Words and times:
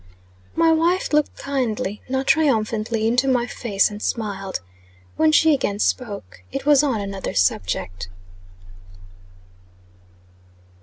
My 0.55 0.71
wife 0.71 1.13
looked 1.13 1.37
kindly, 1.37 2.01
not 2.09 2.25
triumphantly, 2.25 3.05
into 3.05 3.27
my 3.27 3.45
face, 3.45 3.91
and 3.91 4.01
smiled. 4.01 4.59
When 5.15 5.31
she 5.31 5.53
again 5.53 5.77
spoke, 5.77 6.41
it 6.51 6.65
was 6.65 6.81
on 6.81 6.99
another 6.99 7.35
subject. 7.35 8.09